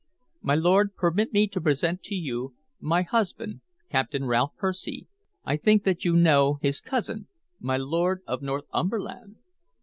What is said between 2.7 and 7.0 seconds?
my husband, Captain Ralph Percy. I think that you know his